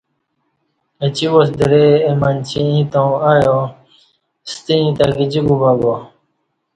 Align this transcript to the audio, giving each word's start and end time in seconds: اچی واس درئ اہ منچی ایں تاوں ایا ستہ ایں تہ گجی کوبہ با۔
اچی 1.03 1.25
واس 1.33 1.49
درئ 1.59 1.89
اہ 2.07 2.13
منچی 2.19 2.59
ایں 2.69 2.83
تاوں 2.91 3.15
ایا 3.29 3.57
ستہ 4.51 4.73
ایں 4.79 4.91
تہ 4.97 5.03
گجی 5.17 5.41
کوبہ 5.47 5.71
با۔ 5.81 5.95